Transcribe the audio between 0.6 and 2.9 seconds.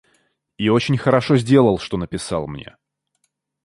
очень хорошо сделал, что написал мне.